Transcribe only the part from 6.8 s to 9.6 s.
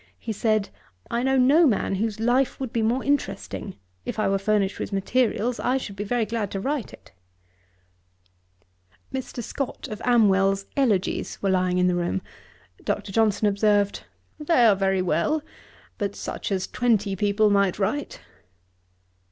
it.' Mr.